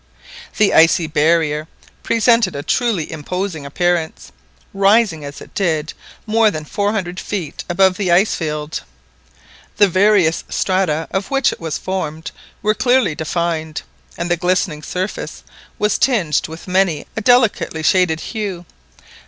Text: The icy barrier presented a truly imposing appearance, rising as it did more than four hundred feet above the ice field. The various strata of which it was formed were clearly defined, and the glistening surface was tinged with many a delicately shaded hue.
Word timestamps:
The 0.57 0.73
icy 0.73 1.05
barrier 1.05 1.67
presented 2.01 2.55
a 2.55 2.63
truly 2.63 3.11
imposing 3.11 3.67
appearance, 3.67 4.31
rising 4.73 5.23
as 5.23 5.41
it 5.41 5.53
did 5.53 5.93
more 6.25 6.49
than 6.49 6.65
four 6.65 6.91
hundred 6.91 7.19
feet 7.19 7.63
above 7.69 7.97
the 7.97 8.11
ice 8.11 8.33
field. 8.33 8.81
The 9.77 9.87
various 9.87 10.43
strata 10.49 11.07
of 11.11 11.29
which 11.29 11.53
it 11.53 11.59
was 11.59 11.77
formed 11.77 12.31
were 12.63 12.73
clearly 12.73 13.13
defined, 13.13 13.83
and 14.17 14.31
the 14.31 14.37
glistening 14.37 14.81
surface 14.81 15.43
was 15.77 15.99
tinged 15.99 16.47
with 16.47 16.67
many 16.67 17.05
a 17.15 17.21
delicately 17.21 17.83
shaded 17.83 18.21
hue. 18.21 18.65